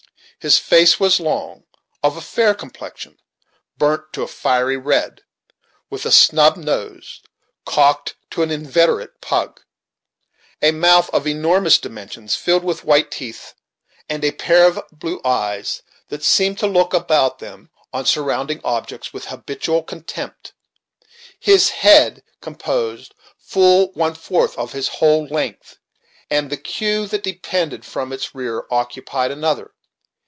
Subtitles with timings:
[0.39, 1.65] His face was long,
[2.01, 3.19] of a fair complexion,
[3.77, 5.21] burnt to a fiery red;
[5.91, 7.21] with a snub nose,
[7.63, 9.61] cocked into an inveterate pug;
[10.59, 13.53] a mouth of enormous dimensions, filled with fine teeth;
[14.09, 19.13] and a pair of blue eyes, that seemed to look about them on surrounding objects
[19.13, 20.53] with habitual contempt.
[21.39, 25.77] His head composed full one fourth of his whole length,
[26.31, 29.75] and the cue that depended from its rear occupied another.